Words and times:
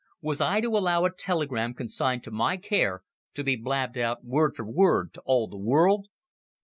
Was 0.19 0.41
I 0.41 0.61
to 0.61 0.75
allow 0.75 1.05
a 1.05 1.13
telegram 1.13 1.75
consigned 1.75 2.23
to 2.23 2.31
my 2.31 2.57
care 2.57 3.03
to 3.35 3.43
be 3.43 3.55
blabbed 3.55 3.99
out 3.99 4.25
word 4.25 4.55
for 4.55 4.65
word 4.65 5.13
to 5.13 5.21
all 5.25 5.47
the 5.47 5.59
world?" 5.59 6.07